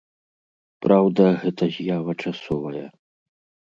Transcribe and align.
Праўда, 0.85 1.23
гэта 1.43 1.71
з'ява 1.79 2.19
часовая. 2.27 2.87